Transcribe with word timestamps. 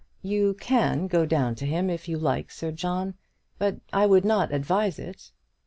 You 0.23 0.55
can 0.55 1.05
go 1.05 1.27
down 1.27 1.53
to 1.53 1.65
him, 1.67 1.87
if 1.87 2.07
you 2.07 2.17
like, 2.17 2.49
Sir 2.49 2.71
John; 2.71 3.13
but 3.59 3.77
I 3.93 4.07
would 4.07 4.25
not 4.25 4.51
advise 4.51 4.97
it." 4.97 5.31